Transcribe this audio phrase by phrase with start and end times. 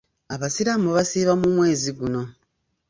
[0.35, 2.21] Abasiraamu basiiba mu mwezi guno.